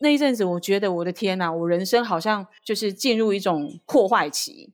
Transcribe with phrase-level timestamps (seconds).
[0.00, 4.72] 那一阵子，我觉得我的天呐，我人生好像就是进入一种破坏期。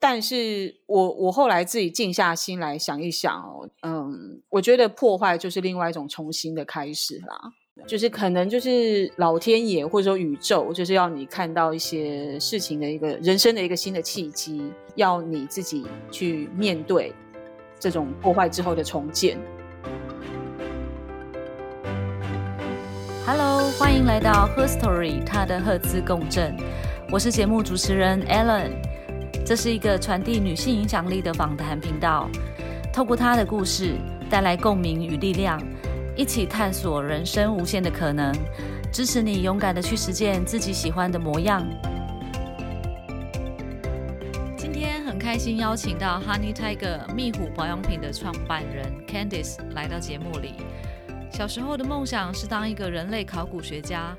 [0.00, 7.52] 但是我我后来自己静下心来想一想哦，嗯，我觉得破坏就是另外一种重新的开始啦。
[7.86, 17.12] 就是可能就是老天爷或者说宇宙，就是要你看到一些事情的一个人生的一个新的契机，要你自己去面对
[17.78, 19.38] 这种破坏之后的重建。
[23.30, 26.56] Hello，欢迎来到 Her Story，它的赫兹共振。
[27.10, 28.70] 我是节目主持人 Ellen，
[29.44, 32.26] 这是一个传递女性影响力的访谈频道，
[32.90, 33.96] 透过她的故事
[34.30, 35.62] 带来共鸣与力量。
[36.16, 38.34] 一起探索人生无限的可能，
[38.90, 41.62] 支持你勇敢的去实践自己喜欢的模样。
[44.56, 50.54] 今天很开心邀请到 Honey Tiger 蜜虎保养品的创办人 Candice 来到节目里。
[51.38, 54.12] 小时候的梦想是当一个人类考古学家，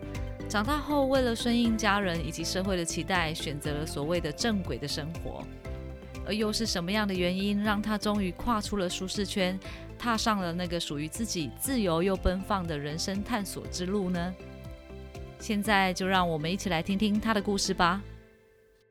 [0.47, 5.43] 长大后为了顺应家人以及社会的期待，选择了所谓的正轨的生活。
[6.25, 9.59] 而又是什么样的原因，让他终于跨出了舒适圈？
[9.97, 14.33] 踏上了那个属于自己自由又奔放的人生探索之路呢？
[15.39, 18.01] 现在就让我们一起来听听他的故事吧。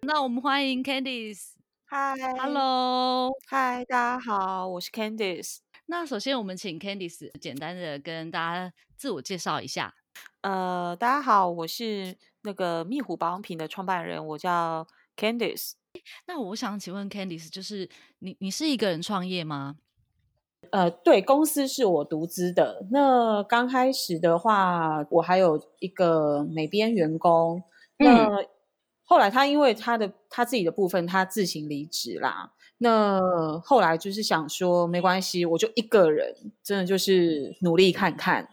[0.03, 1.53] 那我们欢迎 Candice。
[1.89, 5.61] Hi，Hello，嗨，大家好，我是 Candice。
[5.91, 9.95] 那首先我们请 Candice 简单的跟大家自我介绍一下。
[10.43, 15.73] 呃，大家好，我是那个蜜虎保养品的创办人，我叫 Candice。
[16.27, 19.77] 那我想请问 Candice，就是你你是一个人创业吗？
[20.73, 22.87] 呃，对，公司是我独资的。
[22.91, 27.63] 那刚开始的话，我还有一个美编员工。
[27.97, 28.29] 那
[29.05, 32.53] 后来他因为他的他自己的部分，他自行离职啦。
[32.79, 33.21] 那
[33.65, 38.49] 后来就是想说，没关系，我就一个人，真的就是努力看看。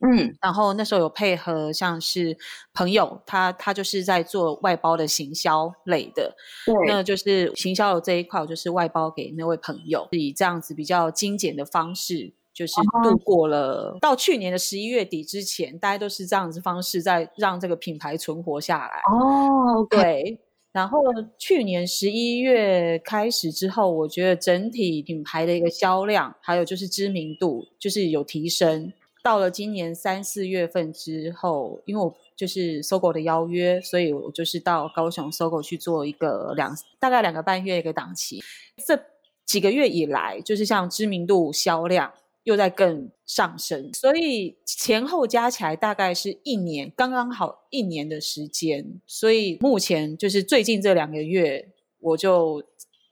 [0.00, 2.36] 嗯，然后那时候有配合，像是
[2.72, 19.00] 朋友，他他就是在做外包的行销类的，对，那就是行销的这一块，我就是外包给那位朋友，以这样子比较精简的方式，就是度过了到去年的十一月底之前，大家都是这样子方式在让这个品牌存活下来。
[19.12, 20.40] 哦，对，
[20.78, 21.02] 然后
[21.36, 28.92] 去年十一月开始之后，我觉得整体品牌的一个销量，还有就是知名度，就是有提升。
[29.20, 38.40] 到了今年三四月份之后，因为我就是搜狗的邀约，所以我就是到高雄搜狗去做一个两大概两个半月一个档期。
[38.86, 38.96] 这
[39.44, 42.12] 几个月以来，就是像知名度、销量
[42.48, 49.02] 又在更上升，所以前后加起来大概是一年，刚刚好一年的时间。
[49.06, 52.64] 所以目前就是最近这两个月，我就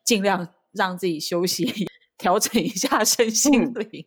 [0.02, 1.70] 尽量让自己休息，
[2.16, 4.06] 调整一下身心灵。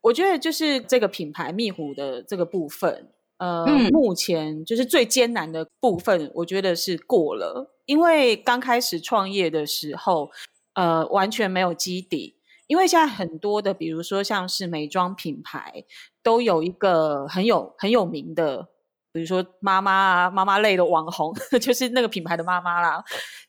[0.00, 3.08] 我觉得就是这个品牌蜜虎的这个部分，
[3.38, 7.74] 呃，目前就是最艰难的部分，我觉得是过了。
[7.86, 10.30] 因为刚开始创业的时候，
[10.74, 12.35] 呃，完全没有基底。
[12.66, 15.84] 因为现在很多的，比如说像是美妆品牌，
[16.22, 18.68] 都有一个很有很有名的。
[19.12, 23.02] 比如说妈妈啊，妈妈类的网红， 就是那个品牌的妈妈啦，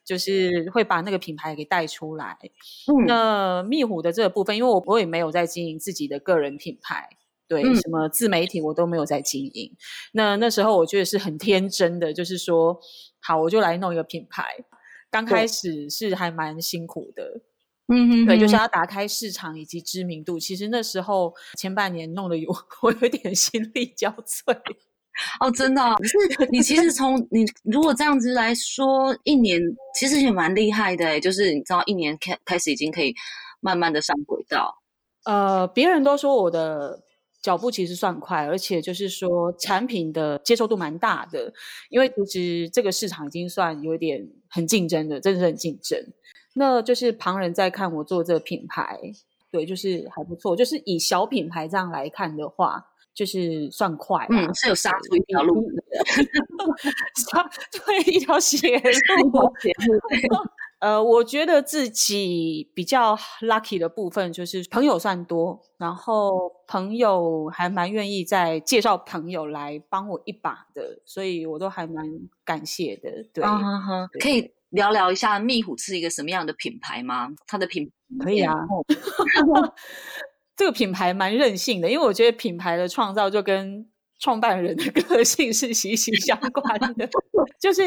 [0.06, 2.38] 就是会把那个品牌给带出来。
[3.06, 7.10] 那蜜虎的这个部分，因为我我也没有在经营自己的个人品牌，
[7.50, 9.76] 对，什么自媒体我都没有在经营。
[10.14, 12.80] 那那时候我觉得是很天真的，就是说，
[13.20, 14.46] 好，我就来弄一个品牌。
[15.12, 17.42] 刚开始是还蛮辛苦的，
[17.90, 20.38] 嗯嗯，对，就是要打开市场以及知名度。
[20.38, 24.56] 其实那时候前半年弄得有我有点心力交瘁。
[25.40, 26.18] 哦，真的，可是
[26.52, 29.60] 你其实从你如果这样子来说，一年
[29.98, 33.16] 其实也蛮厉害的，就是你知道，一年开开始已经可以
[33.60, 34.84] 慢慢的上轨道。
[35.26, 37.02] 呃，别人都说我的
[37.42, 41.52] 脚步其实算快，而且就是说产品的接受度蛮大的，
[41.90, 46.00] 因为其实这个市场已经算有点很竞争的，真的是很竞争。
[46.58, 49.00] 那就是旁人在看我做这个品牌，
[49.50, 50.56] 对，就是还不错。
[50.56, 52.88] 就是以小品牌这样来看的话。
[53.18, 55.84] 就是算快，嗯，是有杀出一条路的，
[57.18, 59.52] 杀出一条血路。
[60.78, 72.06] 呃，我觉得自己比较 lucky 的部分就是朋友算多，然后朋友还蛮愿意再介绍朋友来帮我一把的，所以我都还蛮
[72.46, 73.10] 感谢的。
[73.34, 73.44] 对，
[74.22, 77.30] 可以聊聊一下蜜虎是一个什么样的品牌吗？
[77.48, 78.54] 它的品可以啊。
[80.56, 83.86] 这个品牌蛮任性的，因为我觉得品牌的创造就跟
[84.20, 87.10] 创办人的个性是息息相关的。
[87.60, 87.82] 就是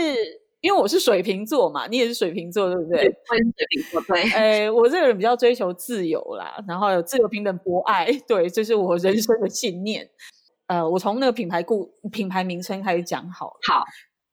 [0.60, 2.98] 因为我是水瓶座嘛，你也是水瓶座，对不对？
[2.98, 4.22] 我是水瓶座，对。
[4.32, 10.10] 哎，我这个人比较追求自由啦，然后有自由、平等、博爱， 对，这是我人生的信念。
[10.66, 13.58] 呃，我从那个品牌故品牌名称开始讲好了。
[13.68, 13.84] 好，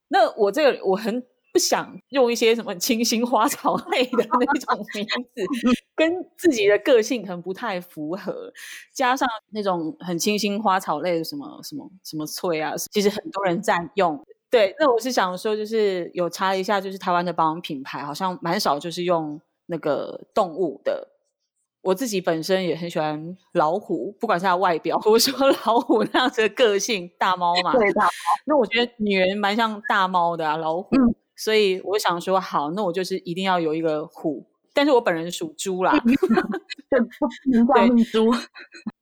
[0.10, 5.42] 那我这个我很不想用一些什么清新花草类的那种名字，
[5.96, 8.52] 跟自己的个性可能不太符合。
[8.94, 14.24] 加上那种很清新花草类的什么什么什么翠啊，其实很多人在用。
[14.50, 21.10] 对，那我是想说，就是有查一下，就是台湾的保养品牌好像蛮少，就是用那个动物的。
[21.82, 27.74] 我自己本身也很喜欢老虎，不管是它外表，或者说老虎那样子的个性，大猫嘛。
[27.74, 28.02] 对的。
[28.46, 30.90] 那我觉得女人蛮像大猫的啊，老虎。
[30.96, 31.16] 嗯。
[31.38, 34.46] 所以我想说，好，那我就是一定要有一个虎。
[34.74, 35.94] 但是我本人属猪啦。
[36.90, 37.00] 对，
[37.90, 38.30] 命猪。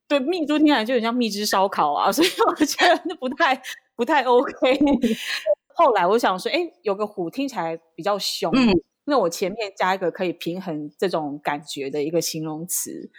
[0.07, 3.59] 对，蜜猪听起来就很像蜜汁烧烤啊，所以我觉得那不太
[3.95, 4.79] 不太 OK。
[5.75, 8.51] 后来我想说，哎，有个虎听起来比较凶。
[8.53, 8.73] 嗯。
[9.07, 13.11] 那我前面加一个可以平衡这种感觉的一个形容词，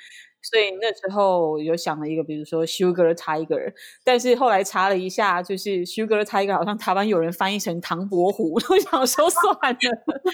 [0.48, 3.72] 所以那时候有想了一个，比如说 Sugar Tiger，
[4.04, 9.78] 但是后来查了一下，就是 Sugar Tiger 好像台湾有人翻译成唐伯虎， 我想说算了。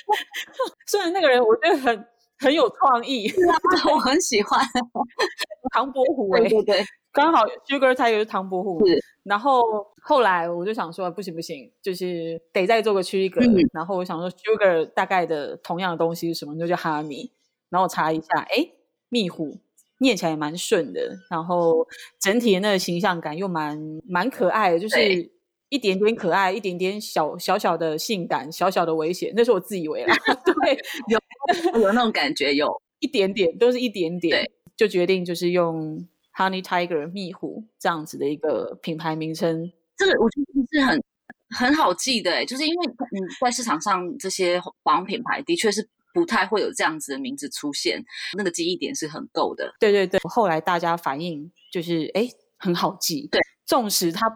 [0.86, 2.06] 虽然那个人我觉得很
[2.38, 3.32] 很有创意，
[3.90, 4.60] 我很喜欢
[5.72, 6.84] 唐伯虎，哎，对对。
[7.12, 8.80] 刚好 Sugar 他也是唐伯虎，
[9.22, 9.62] 然后
[10.02, 13.40] 后来我就想说不行不行，就是得再做个区隔。
[13.74, 16.58] 然后我想说 Sugar 大概的同样的东西是什么？
[16.58, 17.30] 就叫 Honey。
[17.68, 18.66] 然后我查一下，哎，
[19.10, 19.58] 蜜虎
[20.02, 21.88] 念起来也蛮顺的，然后
[22.20, 25.30] 整体的那个形象感又蛮蛮可爱的，就是
[25.70, 30.14] 一点点可爱，一点点小小小的性感，小小的危险，那是我自以为啦。
[30.44, 30.78] 对，
[31.08, 32.68] 有有那种感觉，有
[32.98, 36.06] 一点点，都是一点点，就决定就是用。
[36.34, 41.04] Honey Tiger 蜜虎这样子的一个品牌名称，这个我觉得是很
[41.50, 48.04] 很好记的，就是因为你在市场上这些保养品牌的确是不太会有这样子的名字出现，
[48.36, 49.74] 那个记忆点是很够的。
[49.78, 52.28] 对对对，后来大家反应就是哎
[52.58, 54.26] 很好记，对，纵使他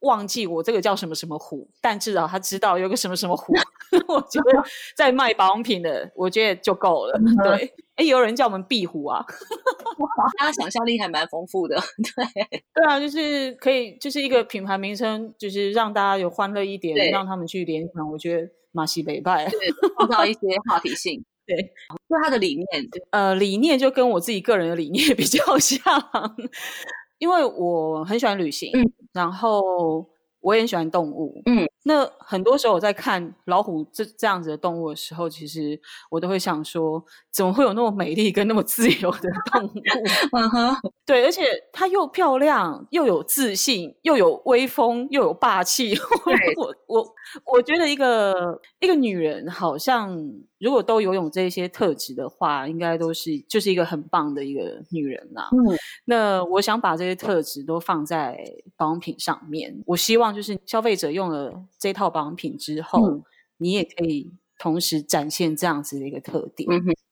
[0.00, 3.52] 忘记我这个叫什么什么虎，但至少他知道有个什么什么虎，
[4.08, 4.64] 我觉得
[4.96, 7.20] 在卖保养品的，我觉得就够了。
[7.44, 9.24] 对，哎，有人叫我们壁虎啊。
[10.38, 11.76] 大家想象力还蛮丰富的，
[12.16, 12.24] 对
[12.72, 18.10] 对啊，就是可以，就是一个品牌名称，就是让大家有欢乐一点，让他们去联想。
[18.10, 19.48] 我觉得马西北派
[19.96, 22.66] 创造一些话题性， 对，就他的理念，
[23.10, 25.80] 呃，理念就跟我自己个人的理念比较像，
[27.18, 30.08] 因为我很喜欢旅行，嗯，然后
[30.40, 31.69] 我也很喜欢动物，嗯。
[31.84, 35.80] 那很多时候我在看老虎这这样子的动物的时候，其实
[36.10, 39.72] 我都会想说，怎么会有那么美丽跟那么自由的动物？
[40.36, 41.42] 嗯哼，对，而且
[41.72, 45.94] 它又漂亮，又有自信，又有威风，又有霸气。
[46.58, 47.14] 我我
[47.46, 50.16] 我觉得一个一个女人，好像
[50.60, 55.48] 如果都拥有这些特质的话，应该都是就是一个很棒的一个女人啦。
[55.52, 58.38] 嗯，那我想把这些特质都放在
[58.76, 59.82] 保养品上面。
[59.86, 61.64] 我希望就是消费者用了。
[61.78, 63.22] 这套保养品之后，
[63.56, 66.68] 你也可以同时展现这样子的一个特点，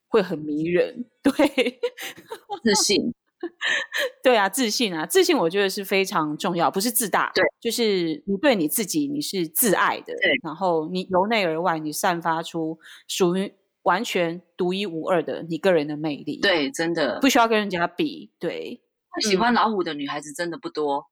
[0.07, 1.05] 会很迷人。
[1.23, 1.31] 对，
[2.63, 3.13] 自信，
[4.23, 13.53] 对啊，自信啊，自信，我觉得是非常重要，不是自大，对，就是你对你自己你是自爱的，对，然后你由内而外，你散发出属于
[13.83, 17.19] 完全独一无二的你个人的魅力，对，真的。
[17.19, 18.81] 不需要跟人家比，对，
[19.21, 21.05] 喜欢老虎的女孩子真的不多。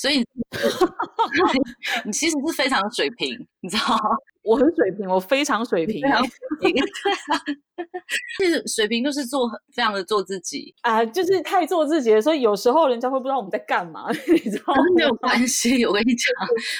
[0.00, 0.24] 所以，
[2.06, 4.00] 你其实是非常的水平，你知道吗？
[4.42, 6.00] 我很水平，我非常水平。
[8.38, 14.82] 其实水平就是做非常的做自己啊，就是太做自己了，所以有时候人家会不知道我们在干嘛， 你知道吗？
[14.96, 16.32] 没有关系，我跟你讲，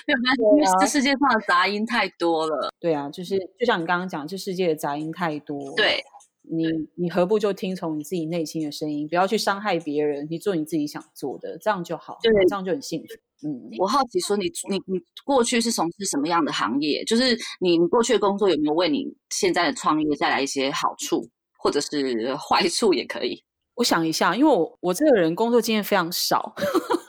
[0.06, 2.72] 没有关系，因为这世界上的杂音太多了。
[2.80, 5.74] 对啊，就是就像你刚刚讲，这世界的杂音太多。
[5.76, 6.02] 对。
[6.52, 6.66] 你
[6.96, 13.06] 你何不就听从你自己内心的声音，不要去伤害别人，你做你自己想做的，这样就好，对，这样就很幸福。
[13.46, 17.04] 嗯，我好奇说，你你你过去是从事什么样的行业？
[17.04, 23.44] 就是你你过去的工作有没有为你现在的创业带来一些好处，或者是坏处也可以？
[23.76, 26.54] 我想一下，因为我我这个人工作经验非常少，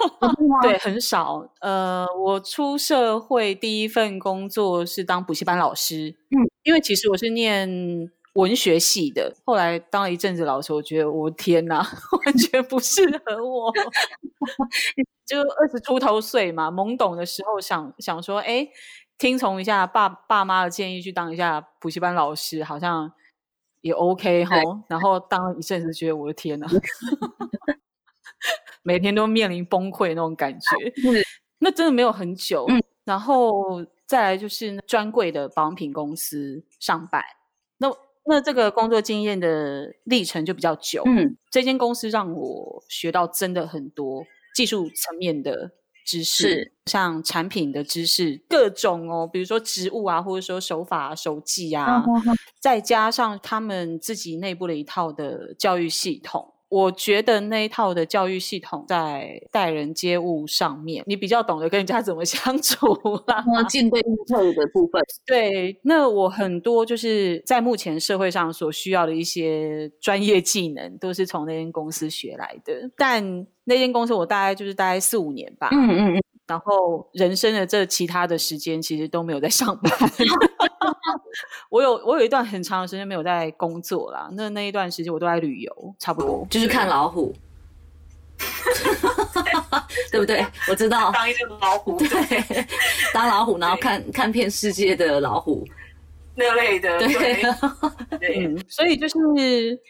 [0.62, 1.52] 对，很少。
[1.62, 8.12] 呃，我出社会第一份工作是当补习班老师，嗯，因为其实我是念。
[8.34, 11.80] 文学系的，后来当了一阵子老师，我觉得我天哪，
[12.26, 13.72] 完全不适合我。
[15.26, 18.68] 就二十出头岁嘛，懵懂的时候想想说，哎，
[19.18, 23.12] 听从一下爸爸妈的建议去当一下补习班老师，好像
[23.82, 24.56] 也 OK 哈。
[24.88, 26.68] 然后当了一阵子，觉得我的天哪，
[28.84, 30.68] 每天都面临崩溃那种感觉。
[31.60, 32.66] 那真的没有很久。
[33.04, 37.22] 然后再来就是专柜的保养品公司上班，
[37.78, 37.92] 那。
[38.26, 44.24] 那这个工作经验的历程就比较久，嗯，这间公司让我学到真的很多
[44.56, 45.72] 技术层面的
[46.06, 52.04] 知识，像产品的知识，各种哦，比如说植物啊，或者说手法、手技啊，
[52.60, 56.54] 再加上他们自己内部的一套的教育系统。
[56.72, 62.88] 我觉得那一套的教育系统在待人接物上面，你比较懂得跟人家怎么相处
[63.28, 65.04] 啦，进对的部分。
[65.26, 72.90] 对，那我很多就是在目前社会上所需要的一些专业技能，都是从那间公司学来的。
[72.96, 79.92] 但那间公司我大概就是大概四五年吧，嗯嗯嗯，然后人生的这其他的时间其实都没有在上班。
[81.70, 87.34] 我有我有一段很长的时间没有在工作啦，那那一段时间我都在旅游，差不多就是看老虎，
[90.12, 90.46] 对不对？
[90.68, 92.66] 我知道当一只老虎，对，
[93.14, 95.68] 当老虎，然后看看遍世界的老虎。
[96.36, 97.42] 那类的，对，
[98.18, 99.16] 对， 所以就是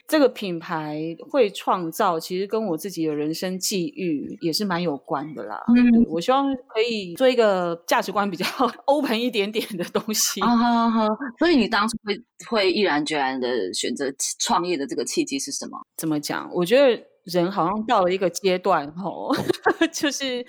[0.07, 5.63] 这个品牌会创造，其实跟我自己的人生际遇也是蛮有关的啦。
[5.67, 8.45] 嗯，我希望可以做一个价值观比较
[8.85, 10.41] open 一点点的东西。
[10.41, 11.07] 啊
[11.37, 12.19] 所以你当初会
[12.49, 15.79] 会毅然决然的选择创业的这个契机是什么？
[15.95, 16.49] 怎么讲？
[16.53, 19.31] 我觉得人好像到了一个阶段，吼，
[19.93, 20.43] 就是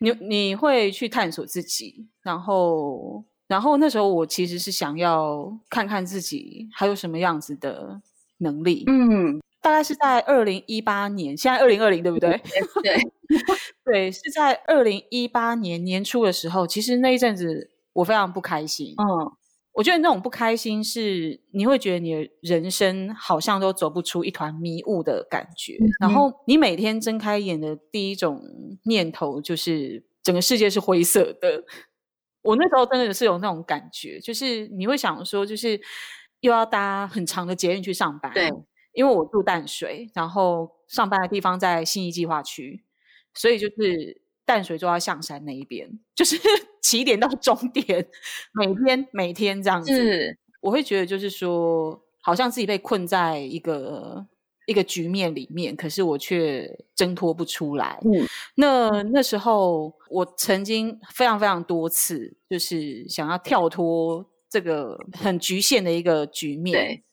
[0.00, 3.24] 你你会去探索自己，然后。
[3.48, 8.00] 然后那时候我其实是想要看看自己还有什么样子的
[8.38, 12.40] 能力，嗯，大概是在二零一八年，现在二零二零对不对？
[12.84, 12.98] 对，
[13.84, 19.32] 对，是在二零一八年年初的时候，其实那一阵子我非常不开心，嗯，
[19.72, 28.42] 我觉得那种不开心是你会觉得你的人生好像都走不出一团迷雾的感觉，然后你每天睁开眼的第一种
[28.84, 31.64] 念头就是整个世界是灰色的。
[32.42, 35.80] 我那时候真的是有那种感觉，就是你会想说，就是
[36.40, 38.32] 又要搭很长的捷运去上班。
[38.32, 38.50] 对，
[38.92, 42.84] 因为我住淡水，然后上班的地方在信义计划区，
[43.34, 46.36] 所以就是淡水就要象山那一边，就是
[46.82, 48.06] 起点到终点，
[48.52, 54.26] 每天每天这样子，我会觉得就是说，好像自己被困在一个。
[54.68, 57.98] 一个局面里面，可是我却挣脱不出来。
[58.04, 66.74] 嗯，那那时候我曾经非常非常多次，就是想要跳脱这个很局限的一个局面。
[66.74, 67.04] 对，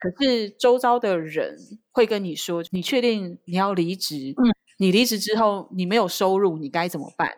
[0.00, 1.56] 可是周遭的人
[1.92, 4.34] 会跟你说：“你确定你要离职？
[4.38, 7.30] 嗯，你离职之后你没有收入，你该怎么办？”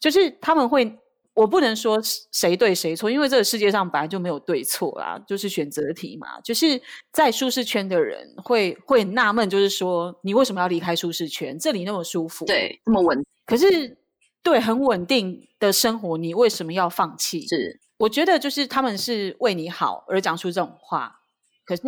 [0.00, 0.98] 就是他们会。
[1.38, 2.00] 我不能说
[2.32, 6.40] 谁对谁错，因为这个世界上本来就没有对错啦，就是选择题嘛。
[6.40, 11.56] 就是在舒适圈的人会会纳闷，就是说你为什么要离开舒适圈？
[11.56, 13.96] 这里那么舒服，对，那么稳，可是
[14.42, 17.46] 对很稳定的生活，你为什么要放弃？
[17.46, 21.20] 是，我觉得就是他们是为你好而讲出这种话，
[21.64, 21.82] 可是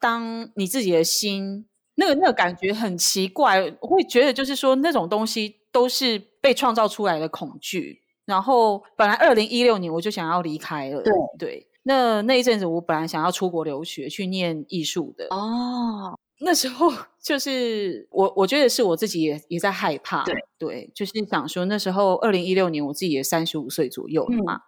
[0.00, 8.02] 当你自己的心那个那个感觉很奇怪，我会觉得就是说那种东西都是被创造出来的恐惧。
[8.26, 11.66] 然后本来二零一六年我就想要离开了，对对。
[11.84, 16.18] 那那一阵子我本来想要出国留学去念艺术的哦。
[16.40, 16.92] 那时候
[17.22, 24.60] 就是我我觉得是我自己也也在害怕，对对，就是想说那时候二零一六年我自己也三十五岁左右了嘛。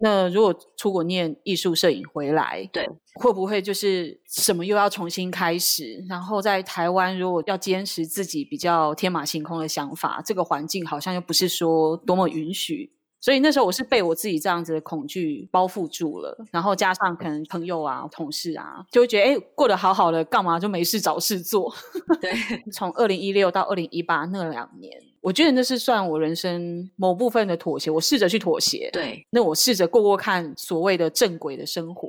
[0.00, 6.04] 那如果出国念艺术摄影回来，对，会不会就是什么又要重新开始？
[6.08, 12.92] 然后在台湾如果要坚持自己比较天马行空的想法，这个环境好像又不是说多么允许。
[13.20, 21.74] 所以那时候我是被我自己这样子的恐惧包覆住了，然后加上可能朋友啊、同事啊，就会觉得哎，过得好好的，干嘛就没事找事做？
[22.20, 22.32] 对，
[22.72, 27.90] 从二零一六到二零一八那两年，我觉得那是算我人生某部分的妥协。
[27.90, 32.08] 我试着去妥协，对，那我试着过过看所谓的正轨的生活，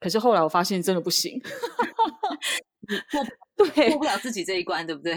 [0.00, 1.40] 可是后来我发现真的不行，
[3.56, 5.16] 过对过不了自己这一关，对不对？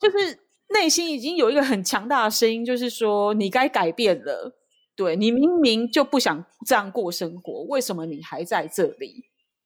[0.00, 0.38] 就是
[0.70, 4.58] 内心已经有一个很强大的声音，就是说你该改变了。
[4.94, 9.24] 对你明明就不想这样过生活，为什么你还在这里？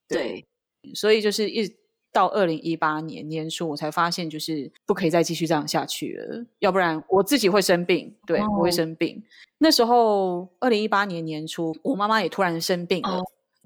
[0.08, 0.46] 对，
[0.94, 1.68] 所以就是一
[2.12, 8.16] 到二零一八年年初，我才发现就是不可以再继续这样下去了，要不然我自己会生病。
[8.26, 9.22] 对，我会生病。
[9.58, 13.20] 那时候二零一八年年初，我妈妈也突然生病了，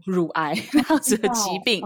[0.04, 1.82] 乳癌 那样子的疾病。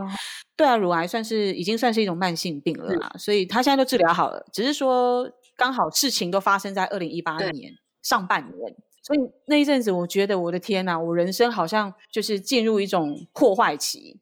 [0.57, 8.75] 对啊，乳癌算是已经算是一种慢性病了啦，所以她现在都治疗好了，只是说刚好事情都发生在二零一八年上半年。
[9.07, 14.19] 所以那一阵子，我觉得我的天呐，我人生好像就是进入一种破坏期。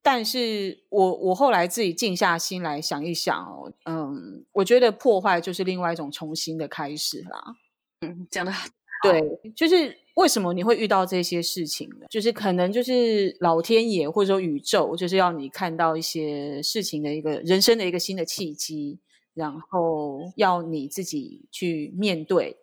[0.00, 7.56] 但是我我后来自己静下心来想一想哦，嗯，我觉得破坏就是另外一种重新的开始啦。
[8.00, 8.50] 嗯，讲的
[9.02, 9.22] 对，
[9.54, 12.06] 就是为什么你会遇到这些事情呢？
[12.08, 18.98] 就是可能就是老天爷或者说宇宙，就是要你看到一些事情的一个人生的一个新的契机，
[19.34, 22.56] 然后要你自己去面对。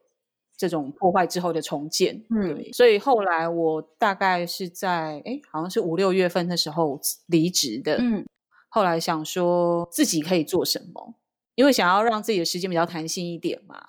[0.58, 2.24] 这种破坏之后的重建。
[2.30, 7.98] 嗯对，所以后来我大概是在哎，好像是五六月份的时候离职的。
[8.00, 8.26] 嗯
[8.70, 11.16] 后来想说自己可以做什么，
[11.56, 13.82] 因为想要让自己的时间比较弹性一点嘛。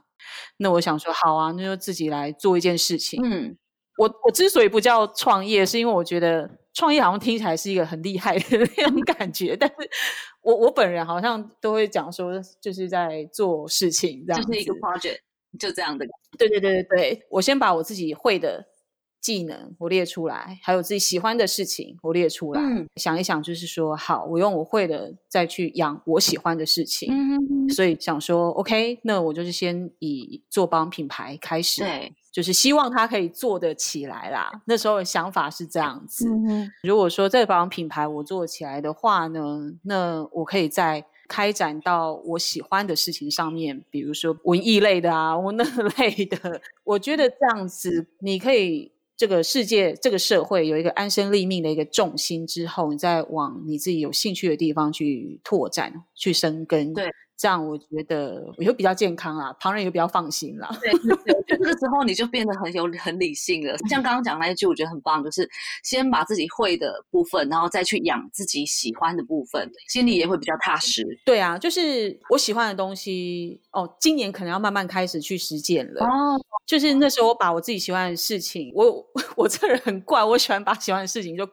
[0.59, 3.21] 那我想说，好啊，那就自己来做一件事情。
[3.25, 3.57] 嗯
[3.99, 9.75] 我我之所以不叫创业，是因为我觉得创业好像听起来是一个很厉害的那种感觉，但是
[10.43, 14.49] 我我本人好像都会讲说，就是在做事情这样子。
[14.49, 15.19] 就是一个 project，
[15.59, 16.07] 就这样的。
[16.39, 18.67] 对对对对对，我先把我自己会的
[19.21, 27.13] 技能我列出来，还有自己喜欢的事情我列出来，嗯想一想，就是说，好，我用我会的再去养我喜欢的事情。
[27.13, 34.51] 嗯，所以想说，OK，那我就是先以做帮品牌开始，对，就是希望他可以做得起来啦。
[34.67, 36.29] 那时候的想法是这样子。
[36.29, 45.65] 嗯如果说这个保养品牌我做起来的话呢，那我可以再开展到我喜欢的事情上面，比如说文艺类的啊，我那
[45.99, 46.61] 类的。
[46.85, 56.93] 我觉得这样子，你可以这个世界、这个社会有一个安身立命的一个重心之后，你再往你自己有兴趣的地方去拓展、去生根。
[56.95, 57.11] 对。
[57.39, 60.69] 这样我觉得也会比较健康啦，旁人也比较放心啦。
[60.81, 63.77] 对对对，这个 时候你就变得很有很理性了。
[63.91, 65.49] 像刚刚讲那一句，我觉得很棒，就是
[65.85, 71.05] 先把自己会的部分，然后再去养自己喜欢的部分，心里也会比较踏实。
[71.27, 76.05] 对啊，就是我喜欢的东西哦，今年可能要慢慢开始去实践了。
[76.05, 81.47] 哦，就是那时候我把我自己喜欢的事情，我 我这人很怪，我喜欢把喜欢的事情就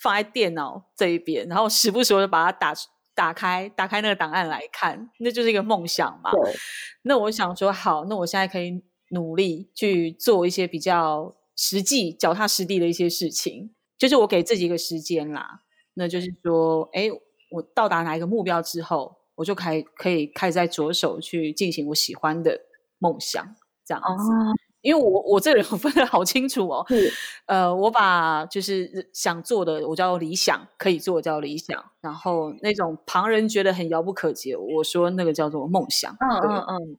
[0.00, 2.72] 放在电脑这一边，然后时不时我就把它打
[3.18, 6.30] 打开，打开那个档案来看，那就是一个梦想嘛。
[6.30, 6.54] 对，
[7.02, 15.62] 那我想说，好，那我现在可以努力去做一些比较实际、脚踏实地的一些事情，就是我给自己一个时间啦。
[15.94, 17.10] 那就是说，哎，
[17.50, 22.60] 我到达哪一个目标之后，我就开可以开始在着手去进行我喜欢的
[23.00, 23.44] 梦想，
[23.84, 24.32] 这样子。
[24.32, 27.12] 哦，因为我我这个人我 分得好清楚哦，是，
[27.46, 36.12] 呃，我把就是想做的我叫理想，可以做的叫理想，然后那种旁人觉得很遥不可及，我说那个叫做梦想。
[36.18, 36.26] 对。
[36.28, 36.96] 嗯嗯嗯，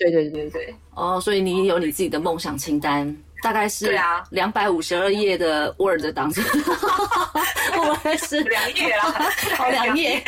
[0.00, 4.24] 对对对对，哦，所以你有你自己的梦想清单，大概是对啊。
[4.30, 6.40] 两百五十二页的 Word 档子，
[7.78, 9.14] 我还是两页啦，
[9.58, 10.24] 好两页，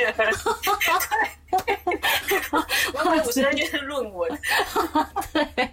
[2.93, 4.39] 两百五十二页是论文，
[5.33, 5.71] 对，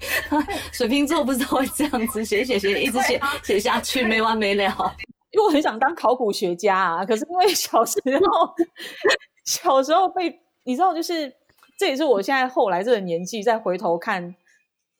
[0.72, 4.96] 水瓶座不是都会这样子写写写，一直写写下去没完没了。
[5.32, 8.56] 因为我很想当考古学家啊，可是因为小时候
[9.46, 10.34] 小时候被
[10.64, 11.32] 你知道，就是
[11.80, 14.36] 这也是我现在后来这个年纪再回头看，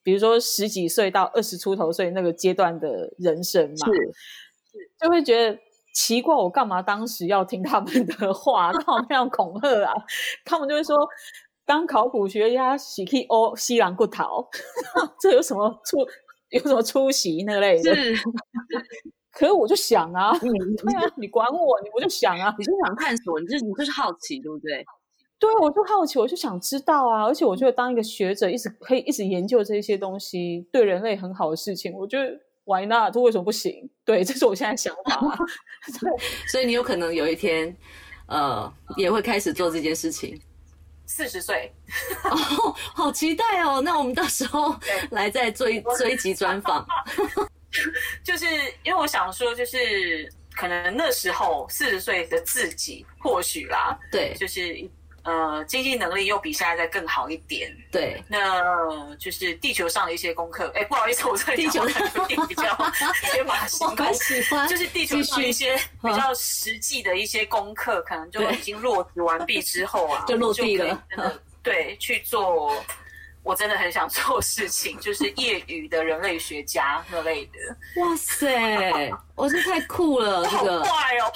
[0.02, 3.88] 比如说十几岁到二十出头岁那个阶段的人生嘛，
[5.00, 5.60] 就会觉得
[5.94, 9.94] 奇怪，我干嘛当时要听他们的话，干嘛那样恐吓啊？
[10.46, 10.98] 他们就会说。
[11.66, 14.50] 当考古学家，喜去欧西兰不逃，
[15.22, 16.00] 这有什么出
[16.50, 17.94] 有什么出席那类的？
[17.94, 18.16] 是，
[19.32, 24.84] 可是我就想啊，嗯，对啊，你管我，你我就想啊，你就想探索，你就你就是好奇，对不对？
[25.40, 33.14] 对，我就好奇，我就想知道啊，而且我觉得当一个学者，一直可以一直研究这些东西，对人类很好的事情，我觉得 why not？
[33.14, 33.90] 这为什么不行？
[34.04, 35.38] 对，这是我现在想法、
[36.02, 36.12] 对。
[36.52, 37.74] 所以你有可能有一天，
[38.28, 40.40] 呃，也会开始做这件事情。
[41.06, 41.74] 四十岁，
[42.30, 43.82] 哦，好期待哦！
[43.82, 44.76] 那我们到时候
[45.10, 46.86] 来再做一做一集专访。
[48.24, 48.46] 就是
[48.84, 54.88] 因为我想说，就是可能那时候四十岁的自己，或许啦，对就是
[55.24, 57.76] 呃，经济能力又比现在再更好一点。
[57.92, 60.72] 对，那就是地球上的一些功课。
[60.76, 62.64] 哎，不好意思，我这里地球讲有点比较
[63.32, 64.14] 天马行空我。
[64.14, 71.04] 喜欢，就是地球上一些比较实际的一些功课，可能就已经落实完毕之后啊， 就落地了
[71.62, 72.74] 对，去做
[73.44, 78.02] 我真的很想做事情， 就是业余的人类学家那类的。
[78.02, 81.34] 哇塞，我是太酷了，这个好怪哦！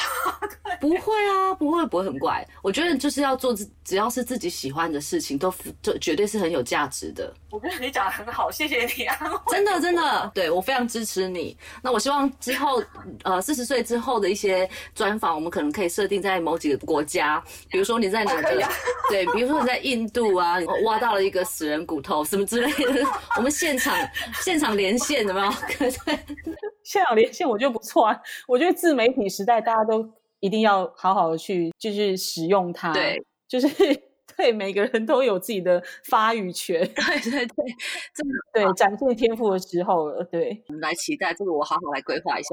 [0.84, 2.46] 不会啊，不会不会很怪。
[2.62, 7.34] 我觉得就是要做自，只要是自己喜欢的事情，都就绝对是很有价值的。
[7.50, 9.18] 我觉得你讲的很好，谢谢你啊。
[9.48, 11.58] 真的真的，对我非常支持你。
[11.82, 12.84] 那我希望之后，
[13.24, 18.62] 呃，四十岁之后的一些专访，我们可能可以设定在某几个国家，比如说你在哪个，
[19.10, 23.96] 对，比如说你在印度啊，挖到了一个死人骨头什么之类的，我们现场
[24.42, 25.54] 现场连线，有没有？
[25.80, 26.20] 对
[26.84, 30.04] 现场连线我觉得不错啊，我觉得自媒体时代大家都
[30.44, 33.68] 一定要好好的去就是使用它，对，就是
[34.36, 37.66] 对每个人都有自己的发语权，对对对，
[38.14, 40.62] 真的，对，展现天赋的时候了，对。
[40.68, 42.50] 我们来期待这个，我好好来规划一下。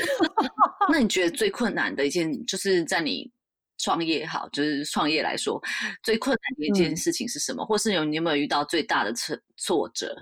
[0.90, 3.30] 那你觉得最困难的一件，就是在你
[3.76, 5.62] 创业好，就是创业来说，
[6.02, 7.62] 最困难的一件嗯事情是什么？
[7.66, 10.16] 或是有你有没有遇到最大的挫挫折？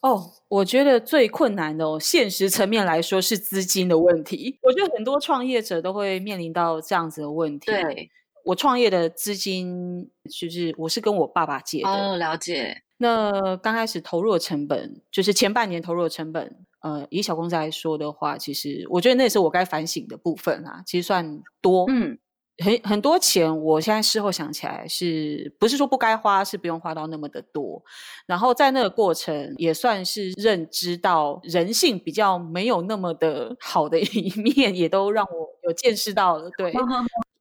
[0.00, 4.58] 哦，我觉得最困难的哦，现实层面来说是资金的问题。
[4.62, 7.66] 我觉得很多创业者都会面临到这样子的问题。
[7.66, 8.10] 对，
[8.44, 11.88] 我创业的资金就是我是跟我爸爸借的。
[11.88, 12.82] 哦，了解。
[12.98, 21.84] 那刚开始投入的成本，就是前半年投入的成本，呃，以小公司来说的话，其实我觉得那是我该反省的部分啊，其实算多。
[21.88, 22.16] 嗯，
[22.62, 27.82] 很很多钱，我现在事后想起来，是不是说不该花，是不用花到那么的多。
[28.26, 36.48] 然后在那个过程，也算是认知到人性比较没有那么的好的一面，也都让我有见识到了。
[36.56, 36.72] 对，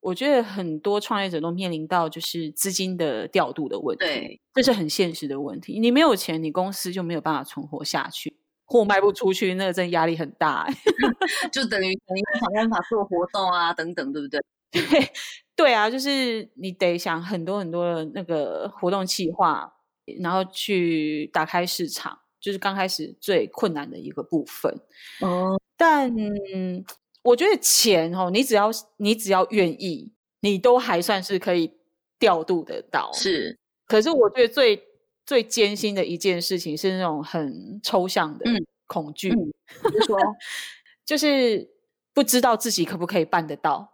[0.01, 5.79] 我觉得很多创业者都面临到就是资金的调度的问题，对，这是很现实的问题。
[5.79, 10.67] 你没有钱，你公司就没有办法存活下去，货卖不出去，那个真压力很大。
[11.53, 14.41] 就等于等于想办法做活动啊，等等，对不对？
[14.71, 14.81] 对，
[15.55, 19.71] 对啊，就是你得想很多很多的那个活动计划，
[20.21, 24.73] 然后去打开市场，就是刚开始最困难的一个部分。
[25.19, 26.11] 哦，但
[27.23, 31.71] 我觉得钱哦，你只要你只要愿意，你都还算是可以
[32.17, 33.11] 调度得到。
[33.13, 34.81] 是，可是我觉得最
[35.25, 38.45] 最艰辛的一件事情是那种很抽象的
[38.87, 39.37] 恐惧，比
[39.93, 40.17] 如说，
[41.05, 41.69] 就是
[42.13, 43.90] 不知道自己可不可以办得到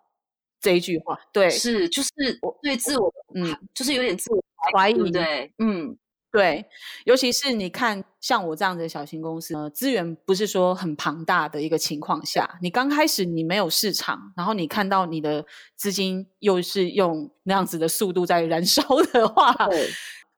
[0.59, 1.19] 这一句话。
[1.31, 4.43] 对，是，就是我对自我，嗯，就是有点自我
[4.73, 5.97] 怀疑，对，嗯。
[6.29, 6.63] 对，
[7.05, 15.43] 尤其是你看像我这样的小型公司，呃，资源不是说很庞大的一个情况下，你刚开始你没有市场，然后你看到你的
[15.77, 19.55] 资金又是用那样子的速度在燃烧的话，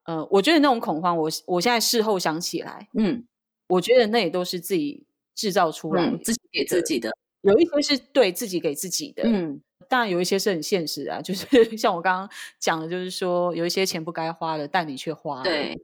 [0.05, 3.25] 呃，我觉得那种恐慌，我我现在事后想起来，嗯，
[3.67, 5.05] 我觉得那也都是自己
[5.35, 9.59] 制造出来，自己给自己的，有一些是对自己给自己的，嗯。
[9.89, 15.43] 当然有一些是很现实啊，就是 像我刚刚讲的，就是说有一些钱不该花的，但你却花了。
[15.43, 15.75] 对，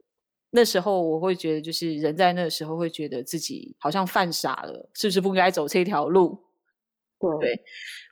[0.50, 6.38] 那时候我会觉得，就是人在那时候会觉得自己好像犯傻了，是不是不应该走这条路？
[7.40, 7.60] 对，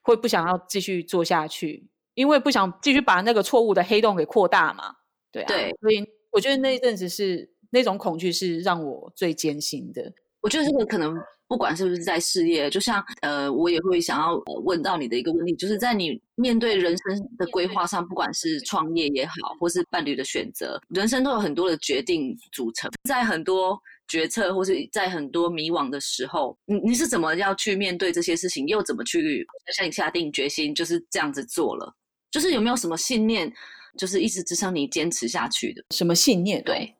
[0.03, 4.97] 会不想要继续做下去，因为不想继续把那个错误的黑洞给扩大嘛。
[5.31, 10.13] 对啊，对所以我觉得那一阵子是那种恐惧是让我最艰辛的。
[10.41, 11.17] 我觉得这个可能。
[11.47, 23.79] 不管是不是在事业，就像呃，我也会想要问到你的一个问题，就是在你面对人生的规划上，不管是创业也好，或是伴侣的选择，人生都有很多的决定组成，在很多
[24.09, 31.95] 决策或是在很多迷惘的时候，你你是怎么要去面对这些事情，又怎么去像你下定决心就是这样子做了？
[32.31, 33.53] 就是有没有什么信念，
[33.97, 35.85] 就是一直支撑你坚持下去的？
[35.91, 36.63] 什么信念？
[36.65, 36.95] 对。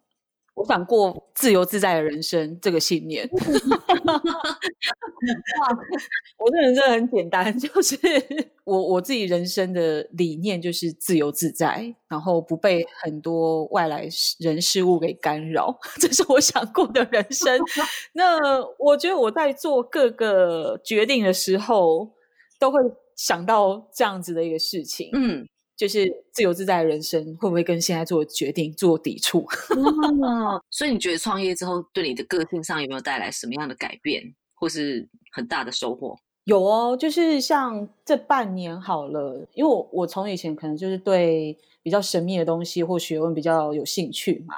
[0.65, 3.29] 我想过自由自在的人生，这个信念。
[6.39, 7.99] 我这人真的很简单，就是
[8.65, 17.61] 我我自己人生的理念就是自由自在，然后不被很多外来人事物给干扰，这是我想过的人生。
[18.15, 18.39] 那
[18.79, 22.11] 我觉得我在做各个决定的时候，
[22.59, 22.81] 都会
[23.17, 25.11] 想到这样子的一个事情。
[25.13, 25.47] 嗯。
[25.77, 29.45] 就是自由自在的人生，会不会跟现在做决定做抵触？
[30.71, 34.23] 所以你觉得创业之后对你的个性上有没有带来什么样的改变，
[34.55, 36.17] 或是很大的收获？
[36.45, 44.55] 有哦，就是像这半年好了，因为我我从以前可能就是对比较神秘的东西或学问比较有兴趣嘛。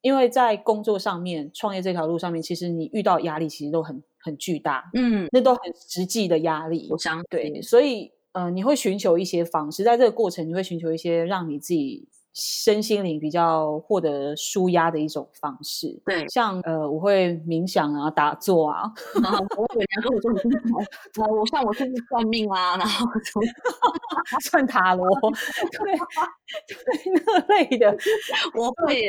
[0.00, 6.88] 因为在工作上面，创业这条路上面，其实你遇到压力其实都很很巨大，嗯，那都很实际的压力。
[6.90, 8.10] 我相对，所以。
[8.36, 15.98] 嗯，你会寻求一些方式，在这个过程，你会寻求一些让你自己身心灵比较获得舒压的一种方式。
[16.04, 18.92] 对，像呃，我会冥想啊，打坐啊。
[19.56, 20.62] 我每年跟我说你是
[21.18, 23.06] 我像我是算命啊，然后
[24.44, 25.08] 算塔罗，
[25.72, 25.96] 对
[26.68, 27.96] 对那类的，
[28.54, 29.08] 我会。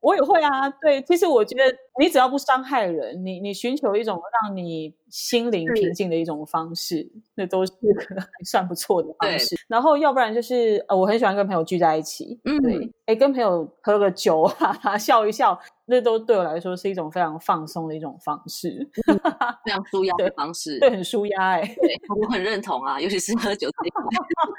[0.00, 7.72] 我也会啊，对，其实我觉得你只要不伤害人，你你寻求一种让你心灵平静的一种方式，那都是
[8.08, 9.54] 还算不错的方式。
[9.68, 15.58] 然后要不然就是呃，我很喜欢跟朋友聚在一起，嗯，对，哎，跟朋友喝个酒啊， 笑一笑。
[15.86, 18.88] 那都对我来说是一种非常放松的一种方式，
[19.66, 24.04] 非常舒压的方式，对，很舒压哎，对，我很认同啊，尤其是喝酒这一块，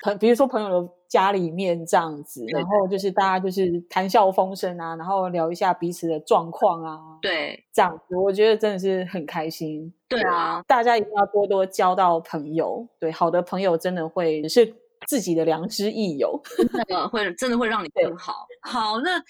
[0.04, 14.74] 朋， 比如说朋友的家里面这样子，然后就是大家就是谈笑风生啊，然后聊一下彼此的状况啊，对，这样子，我觉得真的是很开心，对啊，大家一定要多多交到朋友，对，好的朋友真的会是
[15.06, 19.22] 自己的良师益友， 真的会真的会让你更好，好那。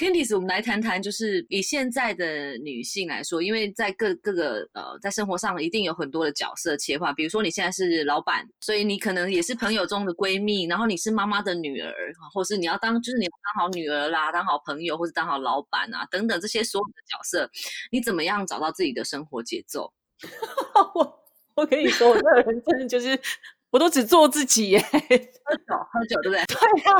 [0.00, 7.14] Candice，我们来谈谈，就是以现在的女性来说，因为在各各个呃，在生活上一定有很多的角色切换。
[7.14, 11.92] 比如说你现在是老板，所以你可能也是朋友中的闺蜜，然后你是妈妈的女儿，
[12.32, 17.50] 或是你要当就是你要当好女儿啦，当好朋友，或是当好老板啊等等这些所有的角色，
[17.92, 19.92] 你怎么样找到自己的生活节奏？
[20.94, 21.20] 我
[21.56, 23.20] 我跟你说，我这个人真的就是，
[23.68, 24.80] 我都只做自己耶。
[24.80, 26.42] 喝酒，喝酒，对不对？
[26.48, 26.96] 对啊，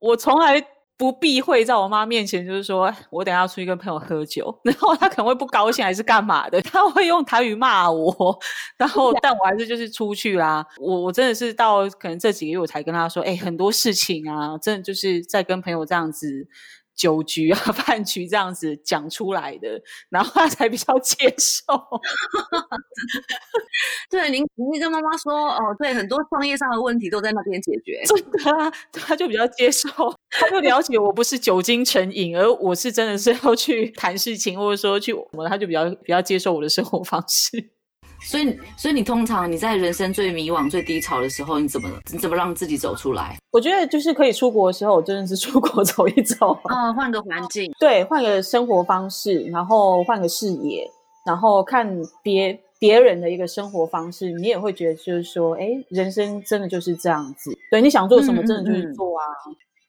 [0.00, 0.62] 我从来
[1.02, 8.38] 不避讳在我妈面前，就是说我等下要出去跟朋友喝酒， 然后她可能会不高兴还是干嘛的，她会用台语骂我，
[8.78, 10.64] 然后但我还是就是出去啦。
[10.78, 16.46] 我我真的是到可能这几个月我才跟她说，哎、很多事情啊，真的就是在跟朋友这样子。
[16.94, 21.64] 酒局啊、 饭局这样子讲出来的，然后他才比较接受。
[24.10, 28.02] 对，您您跟妈妈说哦，对，很多创业上的问题都在那边解决。
[28.04, 29.88] 真的啊，他就比较接受，
[30.30, 37.70] 他就了解我不是酒精成瘾，而我是真的是要去谈事情，或者说去什么，他就比较比较接受我的生活方式。
[38.24, 43.36] 所以，所以你通常你在人生最迷惘、最低潮的时候，你怎么你怎么让自己走出来？
[43.50, 50.88] 我觉得就是可以出国的时候，我真的是出国走一走，啊、换个环境， 对，换个生活方式，然后换个视野，
[51.26, 57.50] 然后看别别人的一个生活方式，你也会觉得就是说，哎，人生真的就是这样子。
[57.70, 59.24] 对，你想做什么，嗯真的就嗯嗯去做啊。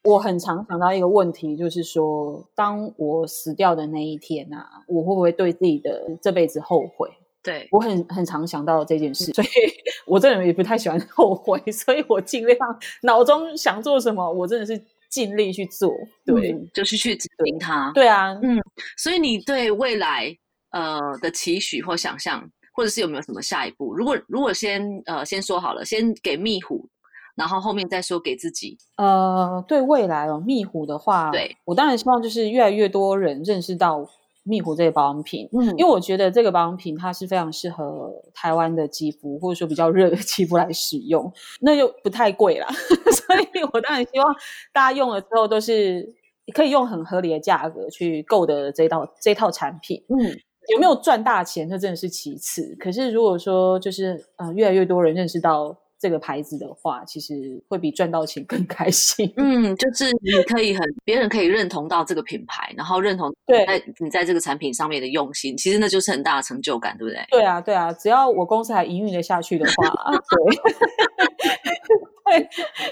[0.04, 7.10] 我很常想到一个问题，就是说，当我死掉的那一天啊，我会不会对自己的这辈子后悔？
[7.44, 9.48] 对，我很很常想到这件事，所以
[10.08, 12.58] 我这人也不太喜欢后悔， 所以我尽量
[13.02, 15.92] 脑中想做什么，我真的是尽力去做。
[16.26, 17.92] 对，嗯就是去执行它。
[17.94, 18.58] 对啊，嗯
[18.98, 20.36] 所以你对未来
[20.72, 23.94] 呃的期许或想象，或者是有没有什么下一步？
[23.94, 26.88] 如果如果先呃先说好了，先给蜜虎，
[27.36, 28.78] 然后后面再说给自己。
[28.98, 34.08] 呃，对未来哦，蜜虎的话，对我当然希望就是越来越多人认识到
[34.44, 42.68] 蜜虎这个保养品，嗯因为我觉得这个保养品它是非常适合台湾的肌肤，或者说比较热的肌肤来使用，那又不太贵啦，
[43.28, 44.36] 所以我当然希望
[44.72, 46.14] 大家用了之后都是
[46.54, 50.04] 可以用很合理的价格去购得这套这套产品。
[50.10, 50.20] 嗯，
[50.74, 52.76] 有没有赚大钱，这真的是其次。
[52.80, 59.32] 可是如果说就是呃越来越多人认识到这个牌子的话，其实会比赚到钱更开心。
[59.38, 67.26] 嗯，就是你可以很别人可以认同到这个品牌，然后认同对在你在这个产品上面的用心，其实那就是很大的成就感，对不对？
[67.30, 70.12] 对啊，对啊，只要我公司还营运的下去的话，
[72.28, 72.50] 对， 对，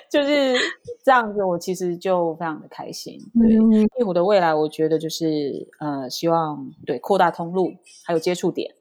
[0.09, 0.57] 就是
[1.03, 3.19] 这样子，我其实就非常的开心。
[3.33, 7.73] 对，嗯壁虎的未来，我觉得就是呃，希望对扩大通路，
[8.05, 8.73] 还有接触点，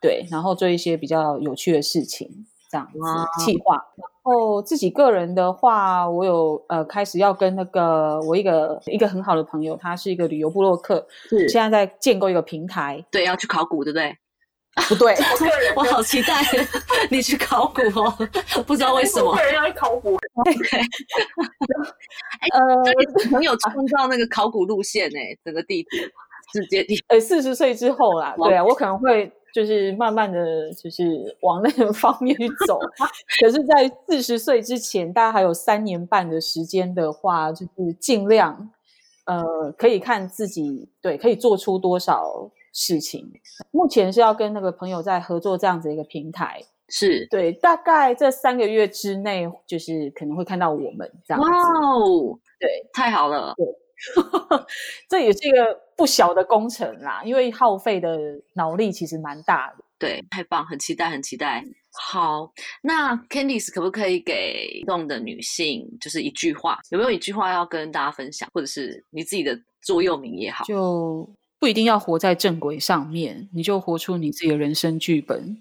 [0.00, 2.98] 对，然后做一些比较有趣的事情，这样子
[3.44, 3.74] 计划。
[3.96, 14.16] 然后自己个人的话，我有呃开始要跟那个我一个一个很好的朋友，他是一个旅游部落客，是现在在建构一个平台，对，要去考古，对不对？
[14.88, 15.16] 不对，
[15.74, 16.34] 我好期待
[17.10, 18.12] 你去考古哦，
[18.66, 19.34] 不知道为什么。
[19.34, 20.18] 个人要去考古。
[22.52, 25.96] 呃，呃朋友创造那个考古路线呢、整个地图
[26.52, 27.02] 世界地。
[27.08, 32.78] 呃，四十岁之后啦，哇对啊，我可能会就是慢慢的就是往那个 方面去走。
[33.40, 38.70] 可是，在四十岁之前，大家还有三年半的时间的话，就是尽量
[39.24, 43.32] 呃，可以看自己对可以做出多少事情。
[43.70, 51.48] 目前是要跟那个朋友在合作这样子一个平台，是，对，大概这三个月之内，就是可能会看到我们这样哇。
[51.48, 53.66] 哦，对，太好了，对
[55.08, 58.18] 这也是一个不小的工程啦，因为耗费的
[58.54, 59.84] 脑力其实蛮大的。
[59.98, 61.64] 对，太棒，很期待，很期待。
[61.98, 70.66] 好，那 Candice 可不可以给动的女性，就是一句话，有没有一句话要跟大家分享，或者是你自己的座右铭也好？
[70.66, 71.26] 就
[71.58, 75.56] 不一定要活在正轨上面，你就活出你自己的人生剧本。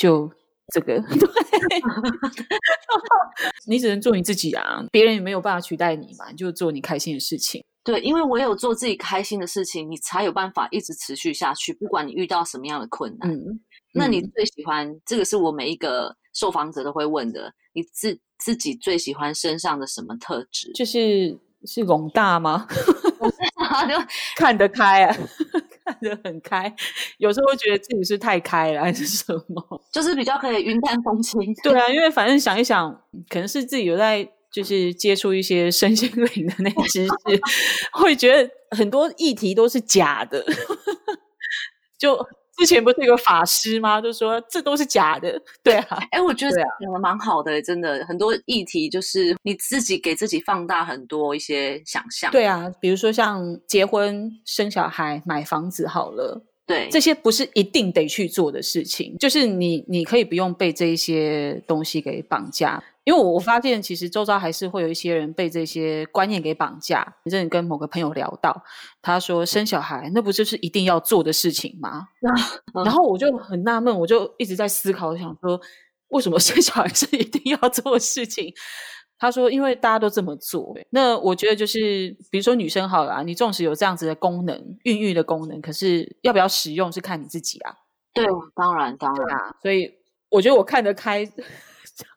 [0.00, 0.30] 就
[0.72, 1.82] 这个， 对，
[3.66, 7.64] 你只能做你自己啊，别人也没有办法取代你嘛，你就做你开心的事情。
[7.84, 13.30] 对，因为唯有做自己开心的事情，你才有办法一直持续下去，不管你遇到什么样的困难。
[13.30, 13.60] 嗯，
[13.94, 20.70] 那你嗯最喜欢这个是我每一个受访者都会问的，你自自己最喜欢身上的什么特质？
[20.74, 22.66] 就是是龙大吗？
[22.70, 23.96] 就
[24.36, 25.16] 看得开啊，
[25.84, 26.72] 看得很开，
[27.18, 29.82] 有时候会觉得自己是太开了还是什么？
[29.92, 31.40] 就是比较可以云淡风轻。
[31.62, 32.92] 对啊，因为反正想一想，
[33.28, 37.40] 可能是自己有在就是接触一些身心灵的那些知识，
[37.92, 40.44] 会觉得很多议题都是假的，
[41.98, 42.18] 就
[42.58, 44.00] 之前不是有个法师吗？
[44.00, 45.40] 就说这都是假的。
[45.62, 52.30] 对啊，哎，我觉得讲的蛮好的，真的很多议题就是你自己给自己放大很多一些想象。
[52.30, 56.44] 对啊，比如说像结婚、生小孩、买房子，好了。
[56.64, 62.82] 对，这些不是一定得去做的事情，就是你你可以不用被这一些东西给绑架。
[63.04, 67.02] 因为我我发现，其实周遭还是会有一些人被这些观念给绑架。
[67.24, 68.62] 前阵子跟某个朋友聊到，
[69.00, 72.08] 他说生小孩那不就是一定要做的事情吗？
[72.74, 75.60] 嗯然后我就很纳闷，我就一直在思考，想说
[76.08, 78.52] 为什么生小孩是一定要做的事情？
[79.18, 80.76] 他说：“因为大家都这么做。
[80.90, 81.78] 那我觉得就是，
[82.28, 87.72] 比如说女生好了啊，你纵使有这样子的功能，孕育的功能，可是要不要使用是看你自己啊。
[88.12, 89.94] 对，当然当然，啊，所以
[90.28, 91.24] 我觉得我看得开，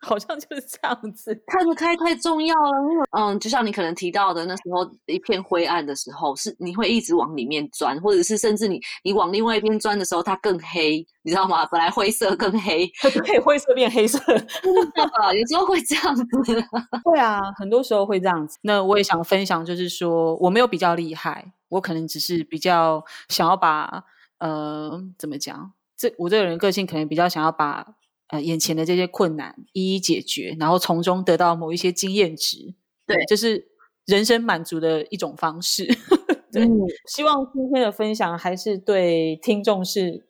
[0.01, 1.33] 好像就是这样子。
[1.47, 2.81] 看得开太重要了。
[2.91, 11.65] 因为嗯，就像你可能提到的，那时候一片灰暗的时候，是你会一直往里面钻，或者是甚至你你往另外一边钻的时候，它更黑，你知道吗？
[11.65, 12.89] 本来灰色更黑，
[13.25, 14.19] 对，灰色变黑色。
[15.21, 16.23] 啊，有时候会这样子。
[17.03, 18.57] 会啊，很多时候会这样子。
[18.61, 24.03] 那我也想分享，就是说我没有比较厉害，我可能只是比较想要把
[24.39, 27.85] 呃怎么讲，这我这个人个性可能比较想要把
[28.27, 32.73] 呃眼前的这些困难一一解决，然后从中得到某一些经验值。
[33.05, 33.67] 对这是
[34.05, 35.85] 人生满足的一种方式。
[36.51, 36.71] 对，嗯
[37.07, 40.25] 希望今天的分享还是对听众是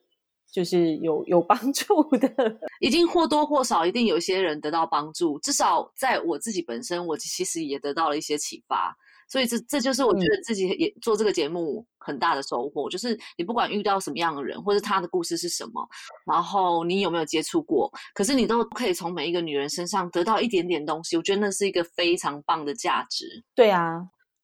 [0.51, 2.29] 就是有有帮助的。
[2.81, 8.97] 一定或多或少一定有一些人得到帮助，至少在我自己本身，我其实也得到了一些启发。
[9.27, 15.87] 所以这这就是我觉得自己也做这个节目很大的收获，就是你不管遇到什么样的人，或者他的故事是什么，
[16.31, 23.25] 然后你有没有接触过，可是你都可以从每一个女人身上得到一点点东西，我觉得那是一个非常棒的价值。
[23.55, 24.01] 对啊，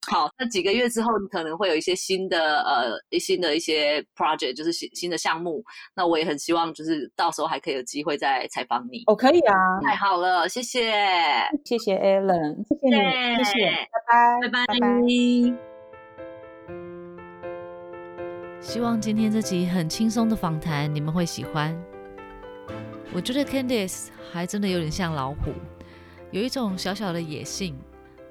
[0.09, 5.63] 好，那几个月之后，你可能会有一些新的呃新的一些 project，就是新新的项目。
[5.95, 9.03] 那我也很希望，就是到时候还可以有机会再采访你。
[9.05, 10.91] 哦，可以啊，太好了，谢谢，
[11.63, 14.65] 谢谢 Alan，谢谢你，谢谢，拜拜，拜拜。
[14.65, 14.87] 拜拜。
[18.59, 21.75] 希望今天这集很轻松的访谈你们会喜欢。
[23.13, 25.51] 我觉得 Candice 还真的有点像老虎，
[26.31, 27.77] 有一种小小的野性，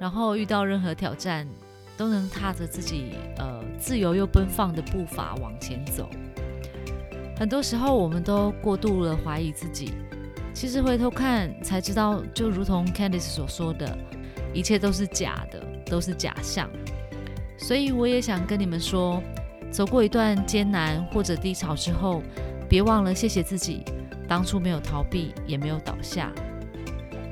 [0.01, 1.47] 然后遇到任何挑战
[1.95, 6.09] 都能踏着自己呃自由又奔放的步伐往前走。
[7.39, 9.93] 很多时候我们都过度了怀疑自己，
[10.55, 13.95] 其实回头看才知道，就如同 Candice 所说的，
[14.55, 16.71] 一切都是假的，都是假象。
[17.59, 19.23] 所以我也想跟你们说，
[19.71, 22.23] 走过一段艰难或者低潮之后，
[22.71, 23.85] 别忘了谢谢自己，
[24.27, 26.33] 当初没有逃避，也没有倒下。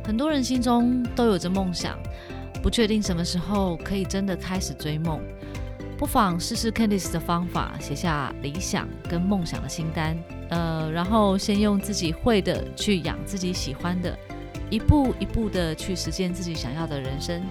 [0.04, 1.98] 很多人心中都有着梦想，
[2.62, 5.20] 不确定什么时候可以真的开始追梦。
[5.96, 10.16] 不妨试试 Candice 的方法，写下理想跟梦想的清单，
[10.50, 14.16] 呃，然后先用自己会的去养自己喜欢的，
[14.70, 17.42] 一步一步的去实现自己想要的人生。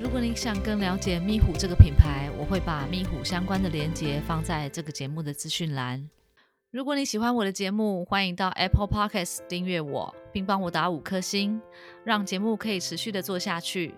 [0.00, 6.08] 如果你想更了解蜜虎这个品牌，我会把蜜虎相关的链接放在这个节目的资讯栏。
[6.70, 11.58] 如果你喜欢我的节目，欢迎到 Apple Podcast 订阅我，并帮我打五颗星，
[12.04, 13.94] 让节目可以持续的做下去。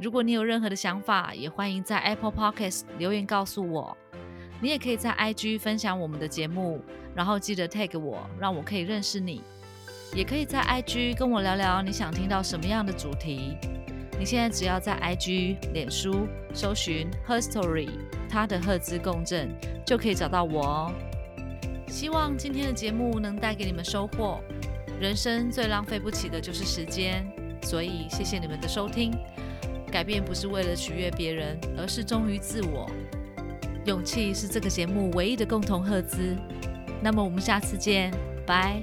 [0.00, 3.96] 如果你有任何的想法，也欢迎在 Apple Podcast 留言告诉我。
[4.60, 6.80] 你也可以在 IG 分享我们的节目，
[7.14, 9.40] 然后记得 tag 我，让我可以认识你。
[10.12, 13.56] 也可以在 IG 跟我聊聊你想听到什么样的主题。
[14.18, 17.90] 你现在只要在 IG、脸书搜寻 Her Story，
[18.28, 19.54] 她的赫兹共振，
[19.86, 20.92] 就可以找到我哦。
[21.88, 24.40] 希望今天的节目能带给你们收获。
[25.00, 27.26] 人生最浪费不起的就是时间，
[27.62, 29.12] 所以谢谢你们的收听。
[29.90, 32.90] 改变不是为了取悦别人，而是忠于自我。
[33.86, 36.36] 勇气是这个节目唯一的共同赫兹。
[37.02, 38.12] 那么我们下次见，
[38.46, 38.82] 拜。